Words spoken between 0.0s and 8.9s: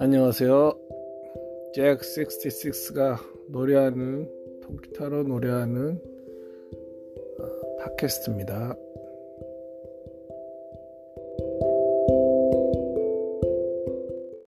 안녕하세요. 잭 66가 노래하는 통기타로 노래하는 어, 팟캐스트입니다.